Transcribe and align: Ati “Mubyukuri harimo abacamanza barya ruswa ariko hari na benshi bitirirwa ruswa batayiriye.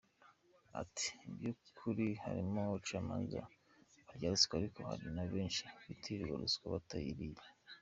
Ati 0.81 1.07
“Mubyukuri 1.25 2.05
harimo 2.23 2.59
abacamanza 2.67 3.39
barya 4.07 4.27
ruswa 4.33 4.53
ariko 4.59 4.79
hari 4.89 5.07
na 5.15 5.25
benshi 5.33 5.63
bitirirwa 5.85 6.35
ruswa 6.41 6.65
batayiriye. 6.75 7.41